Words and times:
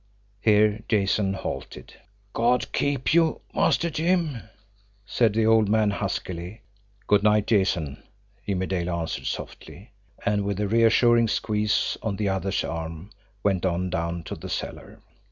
Here 0.39 0.81
Jason 0.89 1.35
halted. 1.35 1.93
"God 2.33 2.71
keep 2.71 3.13
you, 3.13 3.39
Master 3.53 3.91
Jim!" 3.91 4.41
said 5.05 5.33
the 5.35 5.45
old 5.45 5.69
man 5.69 5.91
huskily. 5.91 6.61
"Good 7.05 7.21
night, 7.21 7.45
Jason," 7.45 8.01
Jimmie 8.43 8.65
Dale 8.65 8.89
answered 8.89 9.27
softly; 9.27 9.91
and, 10.25 10.43
with 10.43 10.59
a 10.59 10.67
reassuring 10.67 11.27
squeeze 11.27 11.99
on 12.01 12.15
the 12.15 12.29
other's 12.29 12.63
arm, 12.63 13.11
went 13.43 13.63
on 13.63 13.91
down 13.91 14.23
to 14.23 14.33
the 14.35 14.49
cellar. 14.49 15.01